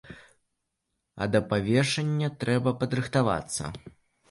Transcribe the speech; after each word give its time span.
А 1.25 1.27
да 1.35 1.41
павешання 1.51 2.31
трэба 2.41 2.75
падрыхтавацца. 2.83 3.63